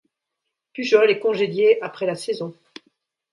Pujols 0.73 1.11
est 1.11 1.19
congédié 1.19 1.79
après 1.83 2.07
la 2.07 2.15
saison. 2.15 2.55